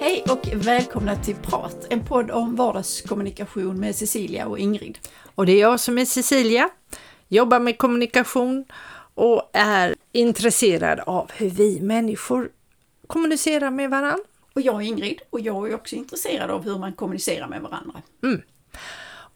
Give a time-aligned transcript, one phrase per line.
[0.00, 4.98] Hej och välkomna till Prat, en podd om vardagskommunikation med Cecilia och Ingrid.
[5.34, 6.68] Och det är jag som är Cecilia,
[7.28, 8.64] jobbar med kommunikation
[9.14, 12.50] och är intresserad av hur vi människor
[13.06, 14.24] kommunicerar med varandra.
[14.54, 18.02] Och jag är Ingrid och jag är också intresserad av hur man kommunicerar med varandra.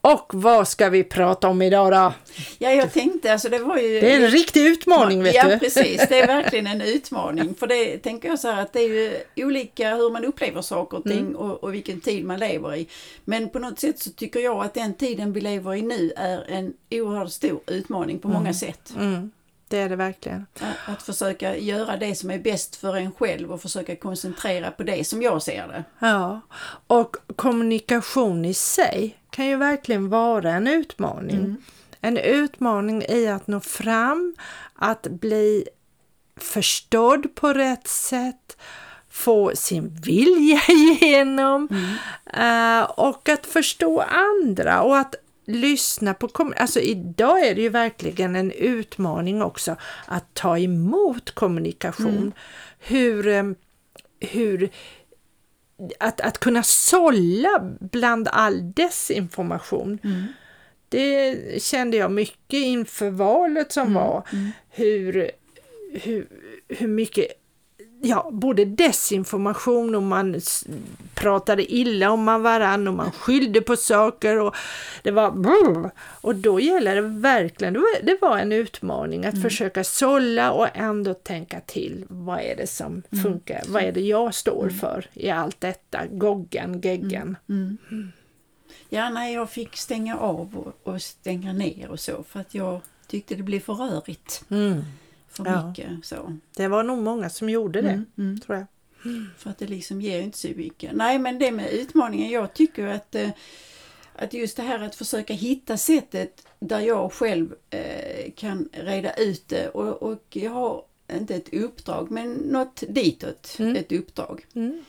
[0.01, 2.13] Och vad ska vi prata om idag då?
[2.59, 4.01] Ja, jag tänkte alltså det var ju...
[4.01, 5.53] Det är en riktig utmaning vet ja, du.
[5.53, 6.09] Ja, precis.
[6.09, 7.55] Det är verkligen en utmaning.
[7.55, 10.97] För det tänker jag så här att det är ju olika hur man upplever saker
[10.97, 11.37] och ting Mm.
[11.37, 12.89] och, och vilken tid man lever i.
[13.25, 16.45] Men på något sätt så tycker jag att den tiden vi lever i nu är
[16.49, 18.93] en oerhört stor utmaning på många sätt.
[18.99, 19.31] Mm,
[19.71, 20.47] det är det verkligen.
[20.55, 24.83] Att, att försöka göra det som är bäst för en själv och försöka koncentrera på
[24.83, 25.85] det som jag ser det.
[25.99, 26.41] Ja,
[26.87, 31.57] och kommunikation i sig kan ju verkligen vara en utmaning.
[32.01, 34.37] En utmaning i att nå fram,
[34.75, 35.69] att bli
[36.37, 38.57] förstådd på rätt sätt,
[39.11, 41.69] få sin vilja igenom
[42.33, 45.15] eh, och att förstå andra och att
[45.49, 52.33] lyssna på Alltså idag är det ju verkligen en utmaning också att ta emot kommunikation.
[52.79, 53.45] Hur, eh,
[54.21, 54.71] hur
[55.99, 59.99] att, att kunna sålla bland all desinformation.
[60.89, 64.23] Det kände jag mycket inför valet som var.
[64.71, 65.31] Hur,
[65.93, 66.27] hur,
[66.69, 67.27] hur mycket
[68.03, 70.41] ja, både desinformation och man
[71.15, 74.55] pratade illa om man varann och man skyllde på saker och
[75.03, 75.91] det var
[76.21, 81.61] och då gäller det verkligen, det var, en utmaning att försöka sålla och ändå tänka
[81.61, 82.05] till.
[82.09, 83.63] Vad är det som funkar?
[83.67, 86.07] Vad är det jag står för i allt detta?
[86.11, 87.37] Goggan, geggan.
[88.89, 92.81] Ja, nej, jag fick stänga av och, och stänga ner och så för att jag
[93.07, 94.45] tyckte det blev för rörigt.
[95.29, 95.69] För Ja.
[95.69, 96.37] mycket så.
[96.57, 98.41] Det var nog många som gjorde det, Mm, mm.
[98.41, 98.67] tror jag.
[99.39, 100.93] För att det liksom ger inte så mycket.
[100.95, 103.31] Nej, men det med utmaningen, jag tycker att, eh,
[104.15, 109.49] att just det här att försöka hitta sättet där jag själv eh, kan reda ut
[109.49, 113.77] det och, och jag har inte ett uppdrag men något ditåt, Mm.
[113.77, 114.47] ett uppdrag.
[114.55, 114.83] Mm.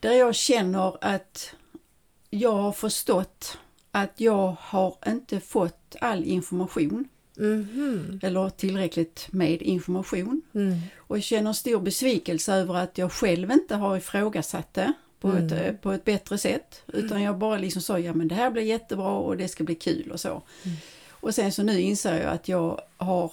[0.00, 1.54] Där jag känner att
[2.30, 3.58] jag har förstått
[3.90, 8.20] att jag har inte fått all information Mhm.
[8.22, 10.42] eller tillräckligt med information.
[10.54, 10.78] Mm.
[10.98, 15.52] Och jag känner stor besvikelse över att jag själv inte har ifrågasatt det på, ett,
[15.52, 15.52] Mm.
[15.64, 16.82] eh, på ett bättre sätt.
[16.86, 19.74] Utan jag bara liksom sa, ja men det här blir jättebra och det ska bli
[19.74, 20.28] kul och så.
[20.28, 20.76] Mm.
[21.10, 23.32] Och sen så nu inser jag att jag har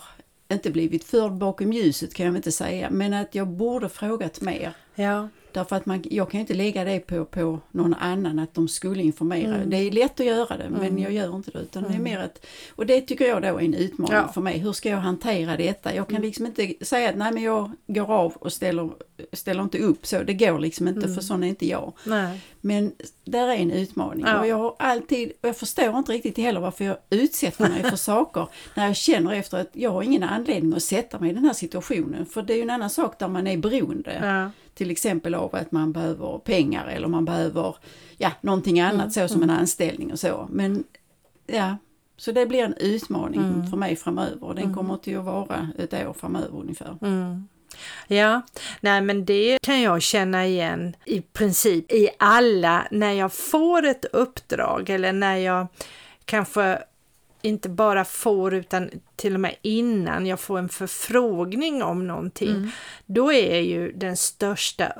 [0.51, 4.73] inte blivit förd bakom ljuset kan jag inte säga, men att jag borde frågat mer.
[4.95, 5.29] Ja.
[5.51, 9.03] Därför att man, jag kan inte lägga det på, på någon annan att de skulle
[9.03, 9.55] informera.
[9.55, 9.69] Mm.
[9.69, 10.97] Det är lätt att göra det men Mm.
[11.03, 11.59] jag gör inte det.
[11.59, 12.03] Utan det är Mm.
[12.03, 12.45] mer att,
[12.75, 14.27] och det tycker jag då är en utmaning Ja.
[14.27, 14.57] för mig.
[14.57, 15.95] Hur ska jag hantera detta?
[15.95, 16.27] Jag kan Mm.
[16.27, 18.89] liksom inte säga att nej men jag går av och ställer,
[19.33, 20.23] ställer inte upp så.
[20.23, 21.15] Det går liksom inte Mm.
[21.15, 21.93] för sån är inte jag.
[22.03, 22.39] Nej.
[22.61, 22.91] Men
[23.25, 24.39] där är en utmaning Ja.
[24.39, 27.95] och jag har alltid, och jag förstår inte riktigt heller varför jag utsätter mig för
[28.11, 31.45] saker när jag känner efter att jag har ingen anledning att sätta mig i den
[31.45, 32.25] här situationen.
[32.25, 34.19] För det är ju en annan sak där man är beroende.
[34.23, 34.51] Ja.
[34.79, 37.75] Till exempel av att man behöver pengar eller man behöver
[38.17, 40.47] ja, någonting annat Mm, så som en anställning och så.
[40.51, 40.83] Men
[41.47, 41.77] ja,
[42.17, 43.67] så det blir en utmaning Mm.
[43.69, 44.75] för mig framöver den Mm.
[44.75, 46.97] kommer till att vara ett år framöver ungefär.
[47.01, 47.47] Mm.
[48.07, 48.41] Ja,
[48.81, 54.05] nej men det kan jag känna igen i princip i alla när jag får ett
[54.05, 55.67] uppdrag eller när jag
[56.25, 56.79] kanske
[57.41, 62.55] inte bara får utan till och med innan jag får en förfrågning om någonting.
[62.55, 62.69] Mm.
[63.05, 64.93] Då är ju den största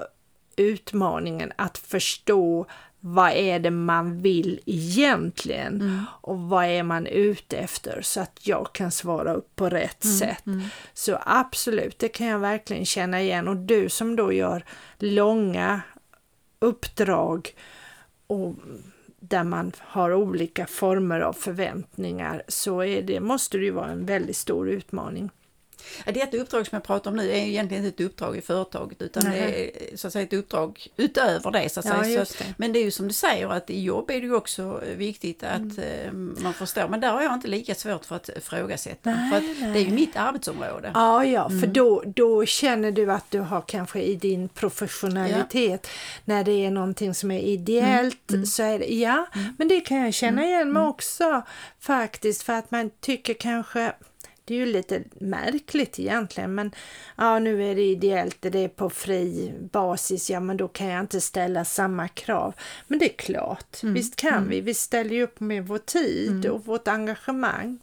[0.55, 2.65] utmaningen att förstå
[2.99, 6.05] vad är det man vill egentligen Mm.
[6.21, 10.45] och vad är man ute efter så att jag kan svara upp på rätt sätt.
[10.45, 10.61] Mm.
[10.93, 13.47] Så absolut, det kan jag verkligen känna igen.
[13.47, 14.65] Och du som då gör
[14.97, 15.81] långa
[16.59, 17.53] uppdrag
[18.27, 18.55] och
[19.29, 24.05] där man har olika former av förväntningar så är det, måste det ju vara en
[24.05, 25.29] väldigt stor utmaning.
[26.05, 28.41] Ja, Det uppdrag som jag pratar om nu är ju egentligen inte ett uppdrag i
[28.41, 29.39] företaget utan Nej.
[29.41, 31.69] det är så att säga ett uppdrag utöver det.
[31.69, 32.25] Så att Ja, säga.
[32.25, 32.53] Så, det.
[32.57, 35.43] men det är ju som du säger att i jobb är det ju också viktigt
[35.43, 36.35] att Mm.
[36.37, 36.87] eh, man förstår.
[36.87, 39.09] Men där har jag inte lika svårt för att ifrågasätta.
[39.09, 40.91] Nej, för att det är ju mitt arbetsområde.
[40.93, 41.73] Ja, ja, för Mm.
[41.73, 45.87] då, då känner du att du har kanske i din professionalitet,
[46.25, 48.45] när det är någonting som är ideellt, Mm.
[48.45, 49.27] så är det, ja,
[49.57, 51.41] men det kan jag känna igen mig också
[51.79, 53.93] faktiskt, för att man tycker kanske
[54.49, 56.71] Det är ju lite märkligt egentligen men
[57.15, 60.99] ja nu är det ideellt, det är på fri basis, ja men då kan jag
[60.99, 62.53] inte ställa samma krav.
[62.87, 63.93] Men det är klart, mm.
[63.93, 64.49] visst kan mm.
[64.49, 66.51] vi, vi ställer ju upp med vår tid mm.
[66.51, 67.79] och vårt engagemang.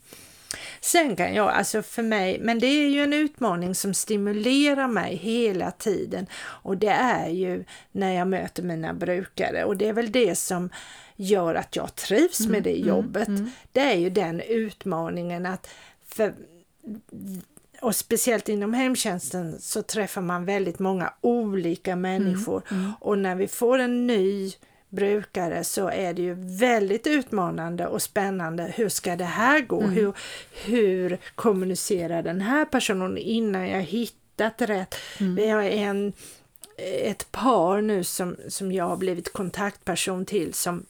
[0.80, 5.16] Sen kan jag, alltså för mig, men det är ju en utmaning som stimulerar mig
[5.16, 10.12] hela tiden och det är ju när jag möter mina brukare och det är väl
[10.12, 10.70] det som
[11.16, 13.28] gör att jag trivs med det mm, mm, jobbet.
[13.28, 13.50] Mm, mm.
[13.72, 15.68] Det är ju den utmaningen att
[16.08, 16.34] för,
[17.80, 22.92] och speciellt inom hemtjänsten så träffar man väldigt många olika människor mm, mm.
[23.00, 24.52] och när vi får en ny
[24.88, 28.72] brukare så är det ju väldigt utmanande och spännande.
[28.76, 29.80] Hur ska det här gå?
[29.80, 29.92] Mm.
[29.92, 30.12] Hur,
[30.64, 34.94] hur kommunicerar den här personen innan jag hittat rätt?
[35.20, 35.34] Mm.
[35.34, 36.12] Vi har en,
[36.76, 40.86] ett par nu som, som jag har blivit kontaktperson till som,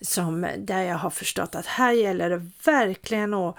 [0.00, 3.56] som där jag har förstått att här gäller det verkligen att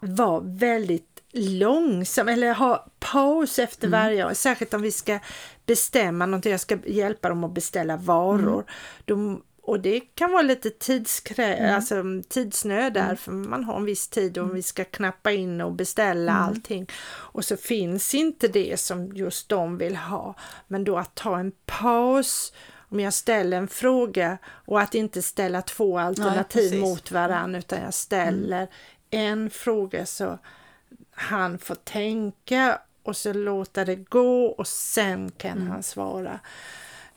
[0.00, 4.00] vara väldigt långsam eller ha paus efter mm.
[4.00, 5.18] varje, särskilt om vi ska
[5.66, 8.54] bestämma någonting, jag ska hjälpa dem att beställa varor.
[8.54, 8.64] Mm.
[9.04, 11.74] De, och det kan vara lite tidskrä mm.
[11.74, 13.16] alltså, tidsnöd där, mm.
[13.16, 14.56] för man har en viss tid och mm.
[14.56, 16.44] vi ska knappa in och beställa mm.
[16.44, 16.86] allting.
[17.06, 20.34] Och så finns inte det som just de vill ha.
[20.68, 22.52] Men då att ta en paus
[22.90, 27.82] om jag ställer en fråga och att inte ställa två alternativ Nej, mot varandra utan
[27.82, 28.68] jag ställer
[29.10, 30.38] en fråga så
[31.10, 35.70] han får tänka och så låta det gå och sen kan mm.
[35.70, 36.40] han svara.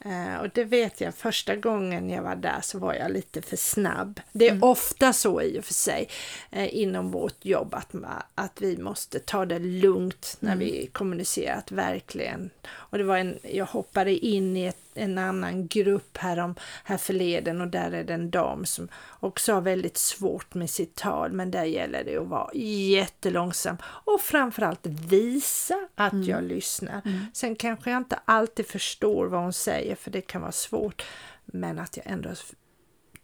[0.06, 3.56] Uh, och det vet jag, första gången jag var där så var jag lite för
[3.56, 4.20] snabb.
[4.32, 4.62] Det är mm.
[4.62, 6.08] ofta så i och för sig
[6.56, 7.94] uh, inom vårt jobb att,
[8.34, 10.64] att vi måste ta det lugnt när mm.
[10.64, 12.50] vi kommunicerar, att verkligen.
[12.66, 16.54] Och det var en, jag hoppade in i ett en annan grupp här, om,
[16.84, 18.88] här förleden och där är det en dam som
[19.20, 24.20] också har väldigt svårt med sitt tal men där gäller det att vara jättelångsam och
[24.20, 26.28] framförallt visa att mm.
[26.28, 27.02] jag lyssnar.
[27.04, 27.26] Mm.
[27.34, 31.02] Sen kanske jag inte alltid förstår vad hon säger för det kan vara svårt
[31.44, 32.30] men att jag ändå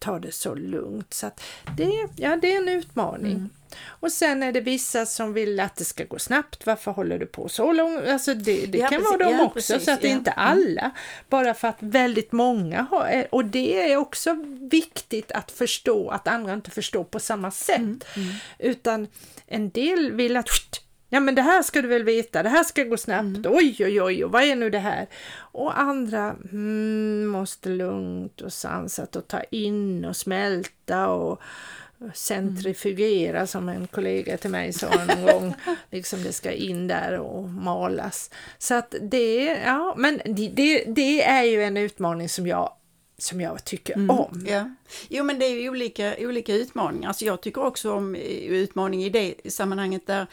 [0.00, 1.14] tar det så lugnt.
[1.14, 1.31] Så
[1.76, 3.32] det, ja, det är en utmaning.
[3.32, 3.50] Mm.
[3.87, 6.67] Och sen är det vissa som vill att det ska gå snabbt.
[6.67, 8.08] Varför håller du på så långt?
[8.08, 10.12] Alltså det, det ja, kan precis, vara de ja, också, precis, så att det är
[10.12, 10.47] inte mm.
[10.47, 10.91] alla.
[11.29, 14.37] Bara för att väldigt många har, och det är också
[14.70, 17.79] viktigt att förstå att andra inte förstår på samma sätt.
[17.79, 18.00] Mm.
[18.17, 18.29] Mm.
[18.58, 19.06] Utan
[19.47, 20.49] en del vill att
[21.12, 23.52] Ja men det här ska du väl veta, det här ska gå snabbt, mm.
[23.52, 25.06] oj oj oj, vad är nu det här?
[25.36, 31.40] Och andra mm, måste lugnt och sansat och ta in och smälta och
[32.14, 33.46] centrifugera mm.
[33.46, 35.54] som en kollega till mig sa en gång.
[35.90, 38.30] liksom det ska in där och malas.
[38.58, 42.72] Så att det, ja men det, det är ju en utmaning som jag
[43.18, 44.46] som jag tycker mm, om.
[44.48, 44.74] Ja.
[45.08, 47.08] Jo men det är ju olika, olika utmaningar.
[47.08, 50.26] Alltså jag tycker också om utmaning i det sammanhanget där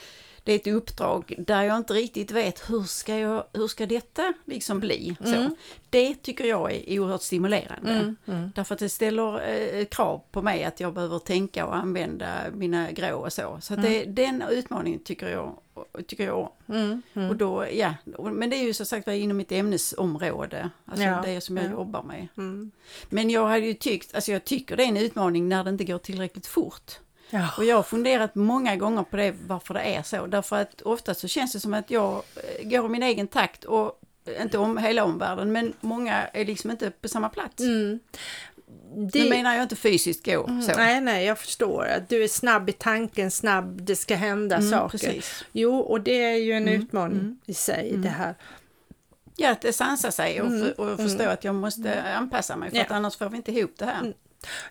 [0.47, 4.33] det är ett uppdrag där jag inte riktigt vet hur ska, jag, hur ska detta
[4.45, 5.17] liksom bli.
[5.25, 5.55] Mm.
[5.89, 7.91] Det tycker jag är oerhört stimulerande.
[7.91, 8.15] Mm.
[8.25, 8.51] Mm.
[8.55, 12.91] Därför att det ställer eh, krav på mig att jag behöver tänka och använda mina
[12.91, 13.57] grå och så.
[13.61, 14.15] Så det, mm.
[14.15, 15.57] den utmaningen tycker jag,
[16.07, 16.49] tycker jag.
[16.67, 17.29] Mm, mm.
[17.29, 17.94] Och då, ja,
[18.31, 21.71] men det är ju som sagt inom mitt ämnesområde, alltså ja, det som jag ja.
[21.71, 22.27] jobbar med.
[23.09, 25.83] Men jag hade ju tyckt, alltså jag tycker det är en utmaning när det inte
[25.83, 26.99] går tillräckligt fort.
[27.29, 27.50] Ja.
[27.57, 30.27] Och jag har funderat många gånger på det, varför det är så.
[30.27, 33.63] Därför att ofta så känns det som att jag eh, går i min egen takt
[33.63, 34.01] och
[34.41, 37.59] inte om hela omvärlden, men många är liksom inte på samma plats.
[37.59, 38.00] Mm.
[39.11, 40.71] Det nu menar jag inte fysiskt gå mm, så.
[40.75, 44.69] Nej, nej, jag förstår att du är snabb i tanken, snabb, det ska hända mm,
[44.69, 44.97] saker.
[44.97, 45.44] Precis.
[45.52, 48.35] Jo, och det är ju en mm, utmaning mm, i sig det här.
[49.35, 52.78] Ja, att det sansar sig och, för, och förstå att jag måste anpassa mig för
[52.78, 52.83] ja.
[52.83, 54.13] att annars får vi inte ihop det här.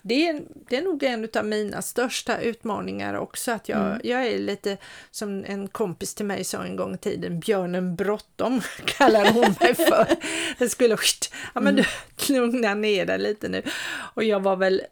[0.02, 3.52] Det är, det är nog en av mina största utmaningar också.
[3.52, 4.00] Att jag, mm.
[4.04, 4.76] jag är lite
[5.10, 9.74] som en kompis till mig sa en gång i tiden, björnen bråttom kallar hon mig
[9.74, 10.06] för.
[10.58, 10.96] Det skulle,
[11.54, 11.84] ja men du,
[12.28, 12.42] mm.
[12.42, 13.62] lugna ner dig lite nu.
[14.14, 14.82] Och jag var väl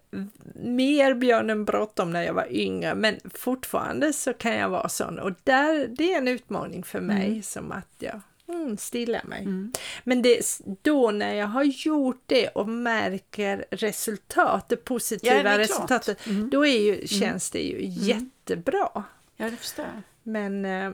[0.54, 5.18] mer björnen bråttom när jag var yngre, men fortfarande så kan jag vara sån.
[5.18, 7.42] Och där, det är en utmaning för mig mm.
[7.42, 8.20] som att jag
[8.62, 9.42] mm, stilla mig.
[9.42, 9.73] Mm.
[10.04, 15.58] Men det, då när jag har gjort det och märker resultat, det positiva ja, det
[15.58, 16.50] resultatet, mm.
[16.50, 17.06] då är ju, mm.
[17.06, 17.90] känns det ju mm.
[17.90, 19.04] jättebra.
[19.37, 20.02] Ja, det förstår jag.
[20.23, 20.90] Men, äh,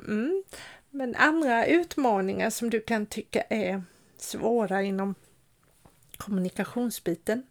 [0.91, 3.83] men andra utmaningar som du kan tycka är
[4.17, 5.15] svåra inom
[6.17, 7.43] kommunikationsbiten?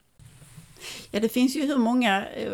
[1.12, 2.54] Ja, det finns ju hur många eh,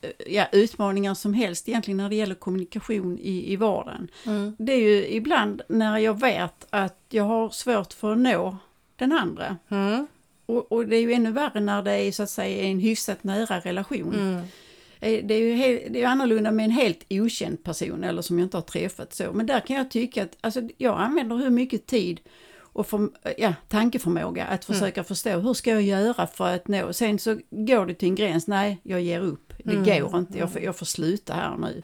[0.00, 4.08] eh, ja, utmaningar som helst egentligen när det gäller kommunikation i, i vardagen.
[4.26, 4.56] Mm.
[4.58, 8.56] Det är ju ibland när jag vet att jag har svårt för att nå
[8.96, 9.56] den andra.
[9.68, 10.06] Mm.
[10.46, 13.24] Och, och, det är ju ännu värre när det är så att säga en hyfsat
[13.24, 14.14] nära relation.
[14.14, 14.36] Mm.
[15.00, 18.38] Eh, Det är ju helt, det är annorlunda med en helt okänd person eller som
[18.38, 19.32] jag inte har träffat så.
[19.32, 22.20] Men där kan jag tycka att alltså, jag använder hur mycket tid
[22.74, 26.92] och för, ja, tankeförmåga att försöka förstå hur ska jag göra för att nå.
[26.92, 30.52] Sen så går det till en gräns, nej jag ger upp, det går inte, jag
[30.52, 31.82] får, jag får sluta här nu.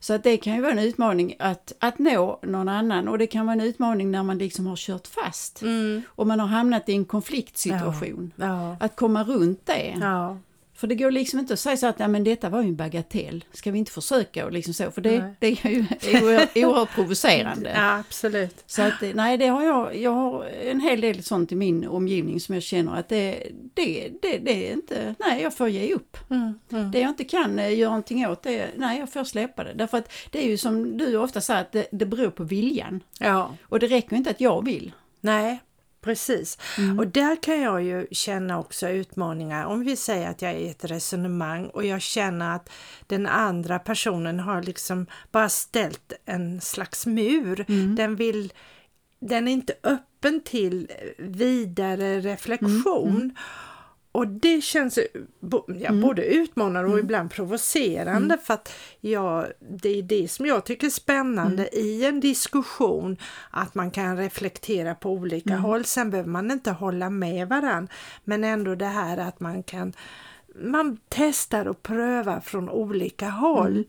[0.00, 3.26] Så att det kan ju vara en utmaning att, att nå någon annan och det
[3.26, 5.62] kan vara en utmaning när man liksom har kört fast
[6.06, 8.32] och man har hamnat i en konfliktsituation.
[8.36, 8.76] Ja.
[8.80, 9.96] Att komma runt det.
[10.00, 10.38] Ja.
[10.82, 12.76] För det går liksom inte att säga så att ja, men detta var ju en
[12.76, 15.34] bagatell, ska vi inte försöka och liksom så, för det, Nej.
[15.38, 15.86] det är ju
[16.22, 17.72] oerhört, oerhört provocerande.
[17.74, 18.64] ja, absolut.
[18.66, 22.40] Så att, nej, det har jag, jag har en hel del sånt i min omgivning
[22.40, 26.16] som jag känner att det, det, det, det är inte, nej jag får ge upp.
[26.30, 26.90] Mm, mm.
[26.90, 29.72] Det jag inte kan eh, göra någonting åt, det, nej jag får släppa det.
[29.74, 33.00] Därför att det är ju som du ofta säger, att det, det beror på viljan.
[33.18, 34.92] Ja, Och det räcker inte att jag vill.
[35.20, 35.60] nej,
[36.02, 36.58] precis.
[36.98, 39.64] Och där kan jag ju känna också utmaningar.
[39.64, 42.70] Om vi säger att jag är i ett resonemang och jag känner att
[43.06, 47.64] den andra personen har liksom bara ställt en slags mur.
[47.96, 48.52] Den vill
[49.20, 53.36] den är inte öppen till vidare reflektion.
[54.12, 54.98] Och det känns
[55.40, 60.64] bo, ja, både utmanande och ibland provocerande för att ja, det är det som jag
[60.64, 63.16] tycker är spännande i en diskussion
[63.50, 65.84] att man kan reflektera på olika håll.
[65.84, 67.88] Sen behöver man inte hålla med varann.
[68.24, 69.92] Men ändå det här att man kan
[70.54, 73.84] man testar och prövar från olika håll.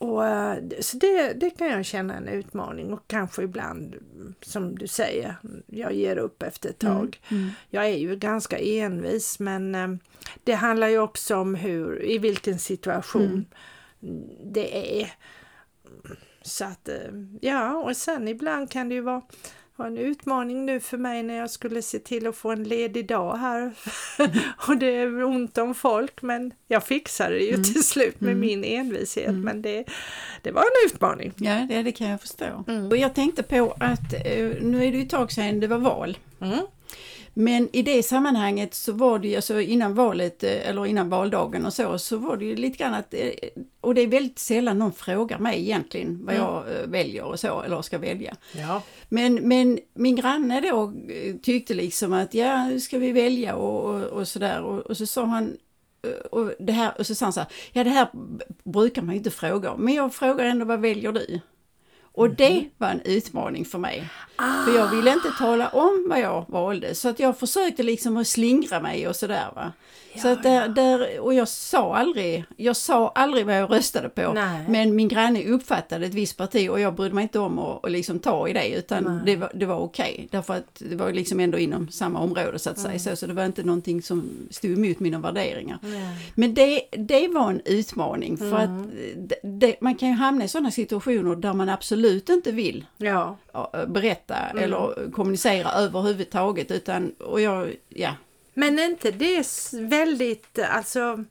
[0.00, 3.96] Och, eh, så det, det kan jag känna en utmaning och kanske ibland
[4.42, 7.20] som du säger, jag ger upp efter ett tag.
[7.70, 9.88] Jag är ju ganska envis men eh,
[10.44, 13.46] det handlar ju också om hur, i vilken situation
[14.44, 15.12] det är.
[16.42, 16.96] Så att eh,
[17.40, 19.22] ja, och sen ibland kan det ju vara
[19.80, 23.08] var en utmaning nu för mig när jag skulle se till att få en ledig
[23.08, 23.72] dag här.
[24.68, 28.64] och det är ont om folk men jag fixade det ju till slut med min
[28.64, 29.34] envishet.
[29.34, 29.84] Men det,
[30.42, 31.32] det var en utmaning.
[31.36, 32.64] Ja, det, det kan jag förstå.
[32.90, 35.78] Och jag tänkte på att eh, nu är det ju ett tag sedan det var
[35.78, 36.18] val.
[37.36, 37.52] Mm.
[37.52, 41.66] Men i det sammanhanget så var det ju, alltså innan valet eh, eller innan valdagen
[41.66, 43.30] och så, så var det ju lite grann att, eh,
[43.80, 47.62] och det är väldigt sällan någon frågar mig egentligen vad jag eh, väljer och så,
[47.62, 48.36] eller ska välja.
[48.52, 48.82] Ja.
[49.08, 50.92] Men, men min granne då
[51.42, 55.06] tyckte liksom att ja, nu ska vi välja och, och, och sådär och, och så
[55.06, 55.56] sa han
[56.30, 58.08] och, det här, och så sa han så här, ja det här
[58.64, 61.40] brukar man ju inte fråga om, men jag frågar ändå vad väljer du?
[62.12, 64.10] Och det var en utmaning för mig.
[64.64, 68.26] För jag ville inte tala om vad jag valde så att jag försökte liksom att
[68.26, 69.72] slingra mig och sådär va.
[70.22, 74.32] så att där, där, och jag sa aldrig, jag sa aldrig vad jag röstade på.
[74.32, 74.64] Nej.
[74.68, 77.90] Men min granne uppfattade ett visst parti och jag brydde mig inte om att, att
[77.92, 80.28] liksom ta i det utan det var, det var okej.
[80.30, 82.98] Därför att det var liksom ändå inom samma område så att säga.
[82.98, 85.78] Så, så det var inte någonting som stod emot mina värderingar.
[86.34, 88.70] Men det, det var en utmaning för att
[89.16, 91.99] det, det, man kan ju hamna i sådana situationer där man absolut
[92.30, 93.36] inte vill Ja.
[93.88, 98.14] berätta eller kommunicera överhuvudtaget utan, och jag, ja.
[98.54, 101.24] Men är inte det s- väldigt, alltså,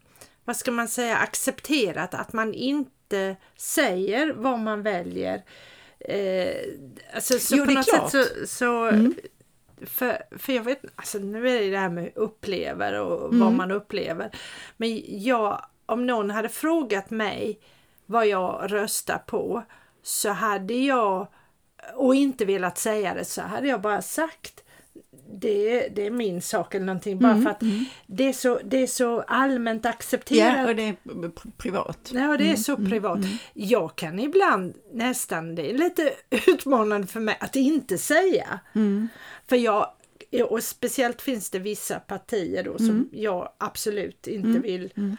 [0.44, 5.42] vad ska man säga, accepterat att man inte säger vad man väljer?
[6.00, 6.54] Eh,
[7.14, 8.10] alltså, så Jo, på är något klart.
[8.10, 8.92] sätt så, så
[9.86, 13.70] för, för jag vet, alltså nu är det det här med upplever och vad man
[13.70, 14.30] upplever.
[14.76, 17.60] Men jag, om någon hade frågat mig
[18.06, 19.62] vad jag röstar på
[20.02, 21.26] så hade jag,
[21.94, 24.64] och inte velat säga det, så hade jag bara sagt
[25.32, 27.18] det, det är min sak eller någonting.
[27.18, 27.62] Bara för att
[28.06, 30.58] det är, så, det är så allmänt accepterat.
[30.58, 30.96] ja, och det är
[31.56, 32.10] privat.
[32.14, 33.18] Ja, det är så privat.
[33.54, 36.12] Jag kan ibland nästan, det är lite
[36.46, 38.60] utmanande för mig att inte säga.
[39.48, 39.86] För jag,
[40.48, 45.16] och speciellt finns det vissa partier då som jag absolut inte vill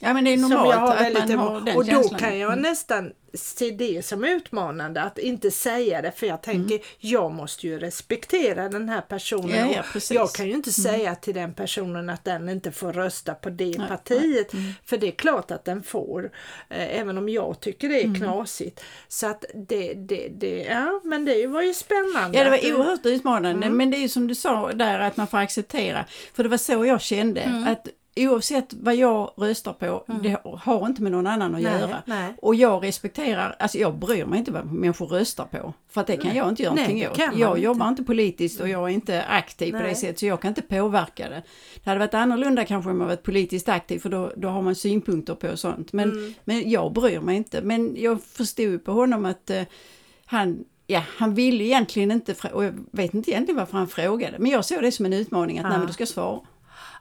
[0.00, 2.20] Ja men det är normalt jag har att väldigt man har den Och då känslan.
[2.20, 7.32] kan jag nästan se det som utmanande att inte säga det för jag tänker jag
[7.32, 9.70] måste ju respektera den här personen.
[9.72, 13.34] Ja, ja, jag kan ju inte säga till den personen att den inte får rösta
[13.34, 14.52] på det partiet.
[14.84, 16.30] För det är klart att den får.
[16.68, 18.80] Eh, även om jag tycker det är knasigt.
[19.08, 22.38] Så att det, det, det, ja men det var ju spännande.
[22.38, 25.26] Ja det var oerhört utmanande men det är ju som du sa där att man
[25.26, 26.04] får acceptera.
[26.34, 27.88] För det var så jag kände att
[28.18, 32.02] oavsett vad jag röstar på, det har inte med någon annan att Nej, göra.
[32.06, 32.34] nej.
[32.42, 35.72] Och jag respekterar, alltså jag bryr mig inte vad människor röstar på.
[35.90, 37.18] För att det kan jag inte göra någonting åt.
[37.18, 37.60] Jag inte.
[37.60, 40.62] jobbar inte politiskt och jag är inte aktiv på det sättet så jag kan inte
[40.62, 41.42] påverka det.
[41.84, 44.74] Det hade varit annorlunda kanske om jag varit politiskt aktiv för då, då har man
[44.74, 45.92] synpunkter på sånt.
[45.92, 46.34] Men, Mm.
[46.44, 47.62] men jag bryr mig inte.
[47.62, 49.62] Men jag förstod på honom att eh,
[50.26, 54.50] han Ja, han ville egentligen inte, och jag vet inte egentligen varför han frågade, men
[54.50, 56.40] jag såg det som en utmaning att nej men du ska svara.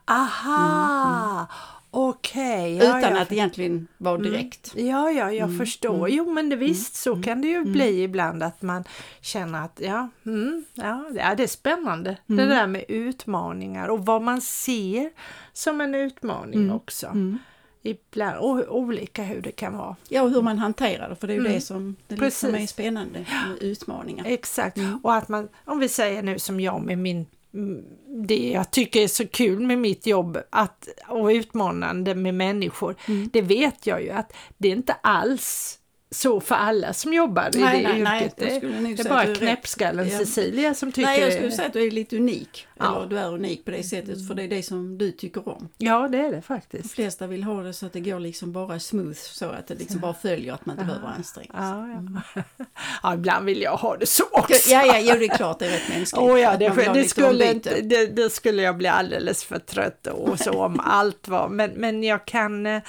[0.07, 1.47] Aha!
[1.91, 2.75] Okej.
[2.77, 3.21] ja, utan ja.
[3.21, 4.73] att egentligen vara direkt.
[4.75, 5.95] Ja, ja, jag Mm, förstår.
[5.95, 7.71] mm, Jo, men det visst, så mm, kan det ju mm.
[7.71, 8.83] bli ibland att man
[9.21, 11.05] känner att ja, mm, ja,
[11.37, 12.49] det är spännande det Mm.
[12.49, 15.09] där med utmaningar och vad man ser
[15.53, 17.07] som en utmaning Mm, också.
[17.07, 17.37] Mm.
[17.81, 19.95] Ibland, och olika hur det kan vara.
[20.09, 21.53] Ja, och hur man hanterar det, för det är ju Mm.
[21.53, 24.25] det som det liksom är spännande med utmaningar.
[24.27, 24.77] Exakt.
[24.77, 24.99] Mm.
[25.03, 27.83] Och att man, om vi säger nu som jag med min mm,
[28.25, 33.29] det jag tycker är så kul med mitt jobb att, och utmanande med människor, Mm.
[33.33, 35.79] det vet jag ju att det är inte alls
[36.11, 38.33] så för alla som jobbar i Nej, det nej, nej, yrket.
[38.37, 40.17] jag det, det är bara knäppskallen Ja.
[40.17, 42.67] Cecilia som tycker Nej, jag skulle säga att du är lite unik.
[42.79, 42.95] Ja.
[42.97, 45.69] Eller du är unik på det sättet, för det är det som du tycker om.
[45.77, 46.91] Ja, det är det De faktiskt.
[46.91, 49.99] flesta vill ha det så att det går liksom bara smooth, så att det liksom
[49.99, 51.61] bara följer, att man inte behöver anstränga sig.
[51.61, 52.65] Ja, ja.
[53.03, 54.69] ja, ibland vill jag ha det så också.
[54.69, 56.23] Ja, ja, jo, det är klart, det är rätt mänskligt.
[56.23, 60.39] Åh ja, det, det, skulle inte, det, det skulle jag bli alldeles för trött och
[60.43, 61.49] så om allt var.
[61.49, 62.81] Men, men jag kan, eh,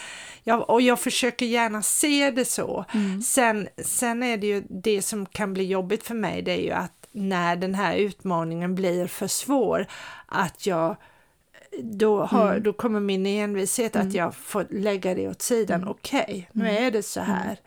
[0.45, 2.85] jag, och jag försöker gärna se det så.
[2.95, 3.08] Mm.
[3.23, 6.71] Sen, sen är det ju det som kan bli jobbigt för mig, det är ju
[6.71, 9.87] att när den här utmaningen blir för svår,
[10.27, 10.97] att jag
[11.83, 12.63] då, har, Mm.
[12.63, 15.77] då kommer min envishet att jag får lägga det åt sidan.
[15.81, 15.89] Mm.
[15.89, 17.59] Okej, nu är det så här.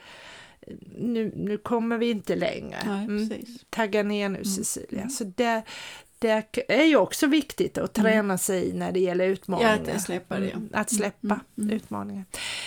[0.98, 2.77] Nu, nu kommer vi inte längre.
[2.86, 3.29] Nej, Mm
[3.69, 5.10] tagga ner nu Cecilia.
[5.10, 5.62] Så det,
[6.22, 9.82] det är ju också viktigt att träna sig i när det gäller utmaningar.
[9.88, 10.50] Ja, att släppa det.
[10.51, 11.75] Mm, Att släppa Mm, mm.
[11.75, 12.25] utmaningar.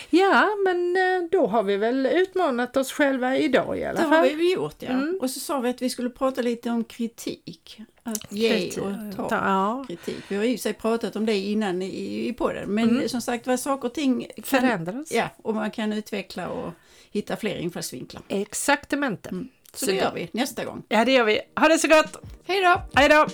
[0.09, 4.23] Ja, men eh, då har vi väl utmanat oss själva idag i alla Det har
[4.27, 4.35] fall.
[4.37, 4.89] vi gjort, ja.
[4.89, 5.17] Mm.
[5.21, 7.81] Och så sa vi att vi skulle prata lite om kritik.
[8.03, 9.35] Att ge och ta.
[9.35, 10.23] Ja, kritik.
[10.27, 13.09] Vi har ju sig pratat om det innan i, i podden, men Mm.
[13.09, 15.11] som sagt var saker och ting kan, förändras.
[15.11, 16.71] ja, och man kan utveckla och
[17.11, 18.21] hitta fler infallsvinklar.
[18.27, 19.29] Exaktamente.
[19.29, 19.47] Mm.
[19.75, 20.83] Så, Så det gör vi nästa gång.
[20.89, 21.41] Ja, det gör vi.
[21.59, 22.17] Ha det så gott!
[22.47, 22.81] Hej då!
[22.93, 23.25] Hej då!